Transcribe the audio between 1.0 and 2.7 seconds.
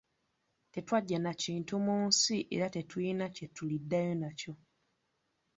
na kintu mu nsi era